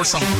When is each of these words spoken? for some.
for 0.00 0.18
some. 0.18 0.39